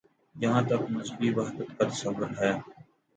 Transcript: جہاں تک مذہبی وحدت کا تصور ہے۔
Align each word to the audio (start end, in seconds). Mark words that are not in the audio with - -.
جہاں 0.35 0.61
تک 0.69 0.81
مذہبی 0.93 1.29
وحدت 1.37 1.69
کا 1.77 1.83
تصور 1.89 2.29
ہے۔ 2.39 2.51